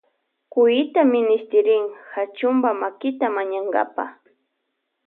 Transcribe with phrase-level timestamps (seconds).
[0.53, 4.05] Cuyta minishtirin Kachunpa makita mañankapa.